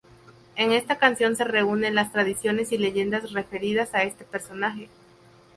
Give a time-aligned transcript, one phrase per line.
[0.55, 4.89] En esta canción se reúne las tradiciones y leyendas referidas a este personaje.